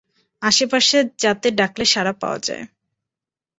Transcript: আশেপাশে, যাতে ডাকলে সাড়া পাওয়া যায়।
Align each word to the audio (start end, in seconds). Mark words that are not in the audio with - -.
আশেপাশে, 0.41 0.97
যাতে 1.19 1.47
ডাকলে 1.51 1.85
সাড়া 1.85 2.13
পাওয়া 2.13 2.39
যায়। 2.39 2.63